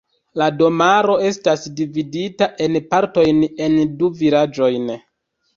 [0.41, 4.93] La domaro estas dividita en partojn en du vilaĝojn.